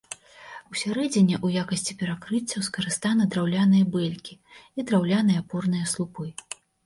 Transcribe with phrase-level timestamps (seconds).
[0.75, 4.33] Усярэдзіне ў якасці перакрыццяў скарыстаны драўляныя бэлькі
[4.79, 6.27] і драўляныя апорныя слупы.